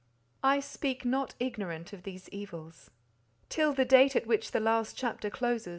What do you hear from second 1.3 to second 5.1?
ignorant of these evils. Till the date at which the last